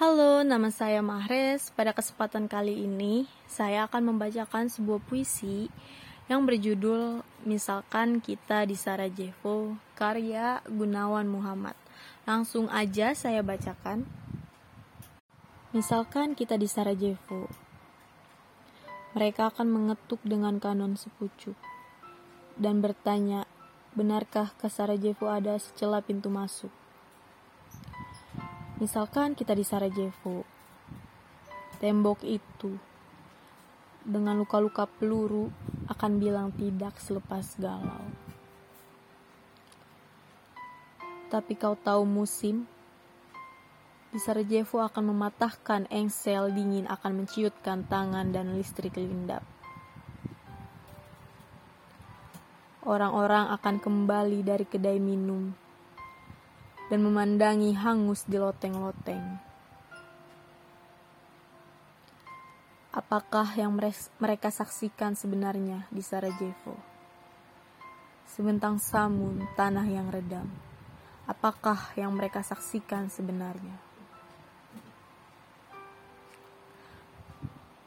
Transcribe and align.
Halo, 0.00 0.40
nama 0.40 0.72
saya 0.72 1.04
Mahres. 1.04 1.76
Pada 1.76 1.92
kesempatan 1.92 2.48
kali 2.48 2.88
ini, 2.88 3.28
saya 3.44 3.84
akan 3.84 4.08
membacakan 4.16 4.72
sebuah 4.72 4.96
puisi 5.04 5.68
yang 6.24 6.48
berjudul 6.48 7.20
Misalkan 7.44 8.24
Kita 8.24 8.64
di 8.64 8.80
Sarajevo, 8.80 9.76
karya 9.92 10.64
Gunawan 10.64 11.28
Muhammad. 11.28 11.76
Langsung 12.24 12.72
aja 12.72 13.12
saya 13.12 13.44
bacakan. 13.44 14.08
Misalkan 15.76 16.32
kita 16.32 16.56
di 16.56 16.64
Sarajevo, 16.64 17.52
mereka 19.12 19.52
akan 19.52 19.68
mengetuk 19.68 20.24
dengan 20.24 20.56
kanon 20.56 20.96
sepucuk 20.96 21.60
dan 22.56 22.80
bertanya, 22.80 23.44
benarkah 23.92 24.48
ke 24.56 24.72
Sarajevo 24.72 25.28
ada 25.28 25.60
secela 25.60 26.00
pintu 26.00 26.32
masuk? 26.32 26.79
Misalkan 28.80 29.36
kita 29.36 29.52
di 29.52 29.60
Sarajevo, 29.60 30.40
tembok 31.84 32.24
itu 32.24 32.80
dengan 34.00 34.40
luka-luka 34.40 34.88
peluru 34.88 35.52
akan 35.84 36.16
bilang 36.16 36.48
tidak 36.56 36.96
selepas 36.96 37.60
galau. 37.60 38.08
Tapi 41.28 41.52
kau 41.60 41.76
tahu 41.76 42.08
musim? 42.08 42.64
Di 44.08 44.16
Sarajevo 44.16 44.80
akan 44.80 45.12
mematahkan 45.12 45.84
engsel 45.92 46.48
dingin 46.48 46.88
akan 46.88 47.20
menciutkan 47.20 47.84
tangan 47.84 48.32
dan 48.32 48.56
listrik 48.56 48.96
lindap. 48.96 49.44
Orang-orang 52.80 53.52
akan 53.52 53.76
kembali 53.76 54.40
dari 54.40 54.64
kedai 54.64 54.96
minum 54.96 55.52
dan 56.90 57.06
memandangi 57.06 57.70
hangus 57.78 58.26
di 58.26 58.34
loteng-loteng. 58.34 59.38
Apakah 62.90 63.54
yang 63.54 63.70
mereka 64.18 64.50
saksikan 64.50 65.14
sebenarnya 65.14 65.86
di 65.94 66.02
Sarajevo? 66.02 66.74
Sebentang 68.26 68.82
samun 68.82 69.46
tanah 69.54 69.86
yang 69.86 70.10
redam. 70.10 70.50
Apakah 71.30 71.94
yang 71.94 72.10
mereka 72.10 72.42
saksikan 72.42 73.06
sebenarnya? 73.06 73.78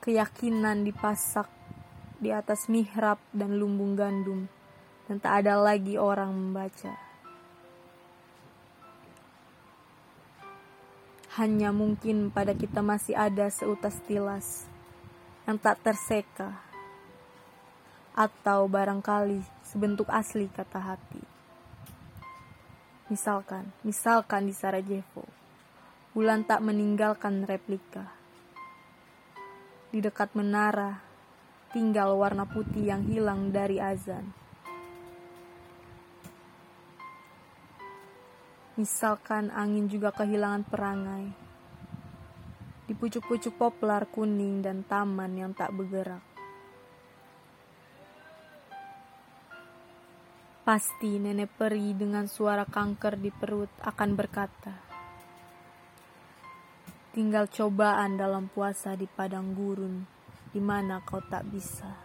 Keyakinan 0.00 0.88
dipasak 0.88 1.52
di 2.16 2.32
atas 2.32 2.72
mihrab 2.72 3.20
dan 3.36 3.60
lumbung 3.60 3.92
gandum, 3.92 4.48
dan 5.04 5.20
tak 5.20 5.44
ada 5.44 5.60
lagi 5.60 6.00
orang 6.00 6.32
membaca. 6.32 7.05
Hanya 11.36 11.68
mungkin 11.68 12.32
pada 12.32 12.56
kita 12.56 12.80
masih 12.80 13.12
ada 13.12 13.52
seutas 13.52 14.00
tilas 14.08 14.64
yang 15.44 15.60
tak 15.60 15.84
terseka. 15.84 16.64
Atau 18.16 18.64
barangkali 18.72 19.44
sebentuk 19.60 20.08
asli 20.08 20.48
kata 20.48 20.80
hati. 20.80 21.20
Misalkan, 23.12 23.68
misalkan 23.84 24.48
di 24.48 24.56
Sarajevo, 24.56 25.28
bulan 26.16 26.48
tak 26.48 26.64
meninggalkan 26.64 27.44
replika. 27.44 28.08
Di 29.92 30.00
dekat 30.00 30.32
menara, 30.32 31.04
tinggal 31.76 32.16
warna 32.16 32.48
putih 32.48 32.88
yang 32.88 33.04
hilang 33.04 33.52
dari 33.52 33.76
azan. 33.76 34.45
Misalkan 38.76 39.48
angin 39.56 39.88
juga 39.88 40.12
kehilangan 40.12 40.68
perangai. 40.68 41.32
Di 42.84 42.92
pucuk-pucuk 42.92 43.56
poplar 43.56 44.04
kuning 44.12 44.60
dan 44.60 44.84
taman 44.84 45.32
yang 45.32 45.56
tak 45.56 45.72
bergerak. 45.72 46.20
Pasti 50.60 51.16
nenek 51.16 51.56
peri 51.56 51.96
dengan 51.96 52.28
suara 52.28 52.68
kanker 52.68 53.16
di 53.16 53.32
perut 53.32 53.72
akan 53.80 54.10
berkata, 54.12 54.74
Tinggal 57.16 57.48
cobaan 57.48 58.20
dalam 58.20 58.52
puasa 58.52 58.92
di 58.92 59.08
padang 59.08 59.56
gurun, 59.56 60.04
di 60.52 60.60
mana 60.60 61.00
kau 61.00 61.24
tak 61.24 61.48
bisa. 61.48 61.96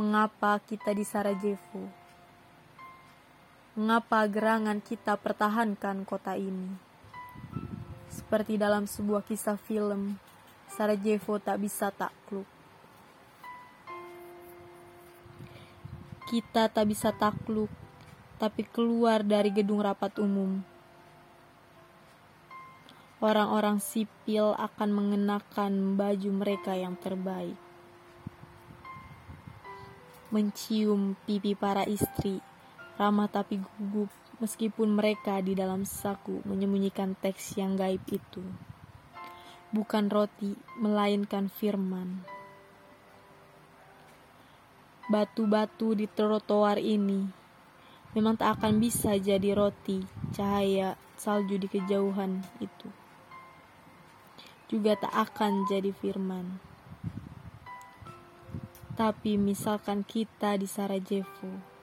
Mengapa 0.00 0.56
kita 0.64 0.96
di 0.96 1.04
Sarajevo? 1.04 1.97
Mengapa 3.78 4.26
gerangan 4.26 4.82
kita 4.82 5.14
pertahankan 5.14 6.02
kota 6.02 6.34
ini? 6.34 6.74
Seperti 8.10 8.58
dalam 8.58 8.90
sebuah 8.90 9.22
kisah 9.22 9.54
film, 9.54 10.18
Sarajevo 10.66 11.38
tak 11.38 11.62
bisa 11.62 11.94
takluk. 11.94 12.42
Kita 16.26 16.66
tak 16.66 16.90
bisa 16.90 17.14
takluk, 17.14 17.70
tapi 18.42 18.66
keluar 18.66 19.22
dari 19.22 19.54
gedung 19.54 19.78
rapat 19.78 20.18
umum. 20.18 20.58
Orang-orang 23.22 23.78
sipil 23.78 24.58
akan 24.58 24.90
mengenakan 24.90 25.94
baju 25.94 26.30
mereka 26.34 26.74
yang 26.74 26.98
terbaik. 26.98 27.54
Mencium 30.34 31.14
pipi 31.30 31.54
para 31.54 31.86
istri 31.86 32.42
ramah 32.98 33.30
tapi 33.30 33.62
gugup 33.62 34.10
meskipun 34.42 34.90
mereka 34.90 35.38
di 35.38 35.54
dalam 35.54 35.86
saku 35.86 36.42
menyembunyikan 36.42 37.14
teks 37.14 37.54
yang 37.54 37.78
gaib 37.78 38.02
itu. 38.10 38.42
Bukan 39.70 40.10
roti, 40.10 40.58
melainkan 40.80 41.46
firman. 41.46 42.26
Batu-batu 45.06 45.94
di 45.94 46.10
trotoar 46.10 46.82
ini 46.82 47.24
memang 48.18 48.34
tak 48.34 48.58
akan 48.58 48.82
bisa 48.82 49.14
jadi 49.14 49.54
roti 49.54 50.02
cahaya 50.34 50.98
salju 51.14 51.54
di 51.54 51.70
kejauhan 51.70 52.42
itu. 52.58 52.88
Juga 54.68 54.98
tak 54.98 55.14
akan 55.14 55.64
jadi 55.70 55.94
firman. 55.94 56.60
Tapi 58.98 59.38
misalkan 59.38 60.02
kita 60.02 60.58
di 60.58 60.66
Sarajevo, 60.66 61.77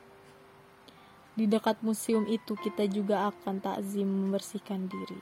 di 1.36 1.52
dekat 1.52 1.84
museum 1.84 2.24
itu 2.32 2.56
kita 2.56 2.88
juga 2.88 3.28
akan 3.28 3.60
takzim 3.60 4.08
membersihkan 4.08 4.88
diri. 4.88 5.20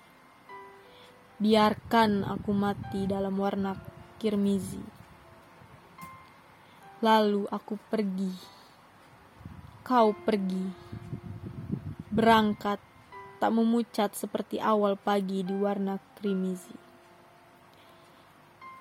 Biarkan 1.41 2.21
aku 2.21 2.53
mati 2.53 3.09
dalam 3.09 3.33
warna 3.41 3.73
kirmizi. 4.21 4.79
Lalu 7.01 7.49
aku 7.49 7.75
pergi. 7.89 8.31
Kau 9.81 10.13
pergi. 10.13 10.69
Berangkat 12.13 12.79
tak 13.41 13.51
memucat 13.51 14.13
seperti 14.15 14.61
awal 14.61 14.95
pagi 14.95 15.43
di 15.43 15.51
warna 15.51 15.99
krimizi. 16.15 16.82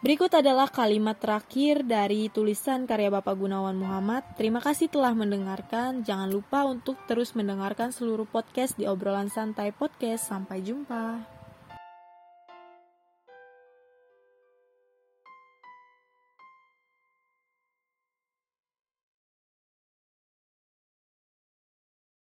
Berikut 0.02 0.34
adalah 0.34 0.66
kalimat 0.66 1.14
terakhir 1.14 1.86
dari 1.86 2.26
tulisan 2.26 2.90
karya 2.90 3.06
Bapak 3.06 3.38
Gunawan 3.38 3.78
Muhammad. 3.78 4.26
Terima 4.34 4.58
kasih 4.58 4.90
telah 4.90 5.14
mendengarkan. 5.14 6.02
Jangan 6.02 6.26
lupa 6.26 6.66
untuk 6.66 6.98
terus 7.06 7.38
mendengarkan 7.38 7.94
seluruh 7.94 8.26
podcast 8.26 8.74
di 8.74 8.82
obrolan 8.82 9.30
santai 9.30 9.70
podcast. 9.70 10.26
Sampai 10.26 10.58
jumpa. 10.58 11.22